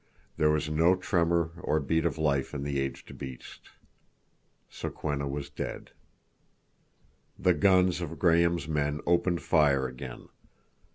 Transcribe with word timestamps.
There 0.35 0.49
was 0.49 0.67
no 0.67 0.95
tremor 0.95 1.51
or 1.61 1.79
beat 1.79 2.05
of 2.05 2.17
life 2.17 2.55
in 2.55 2.63
the 2.63 2.79
aged 2.79 3.19
beast. 3.19 3.69
Sokwenna 4.67 5.27
was 5.27 5.51
dead. 5.51 5.91
The 7.37 7.53
guns 7.53 8.01
of 8.01 8.17
Graham's 8.17 8.67
men 8.67 9.01
opened 9.05 9.43
fire 9.43 9.85
again. 9.87 10.27